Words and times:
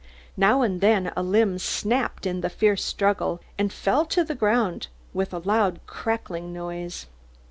Now 0.35 0.63
and 0.63 0.81
then 0.81 1.11
a 1.15 1.21
limb 1.21 1.59
snapped 1.59 2.25
in 2.25 2.41
the 2.41 2.49
fierce 2.49 2.83
struggle, 2.83 3.39
and 3.59 3.71
fell 3.71 4.03
to 4.07 4.23
the 4.23 4.33
ground 4.33 4.87
with 5.13 5.31
a 5.31 5.37
loud 5.45 5.79
crackling 5.85 6.51
noise. 6.51 7.05